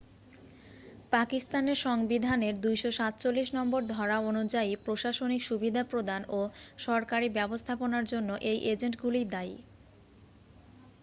[1.11, 6.39] পাকিস্তানের সংবিধানের 247 নম্বর ধরা অনুযায়ী প্রশাসনিক সুবিধা প্রদান ও
[6.79, 9.55] সরকারি ব্যবস্থাপনার জন্য এই এজেন্টগুলিই দায়ী